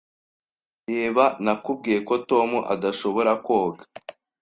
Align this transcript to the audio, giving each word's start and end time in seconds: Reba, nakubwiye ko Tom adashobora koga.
Reba, 0.89 1.25
nakubwiye 1.43 1.99
ko 2.07 2.13
Tom 2.29 2.49
adashobora 2.73 3.31
koga. 3.45 3.83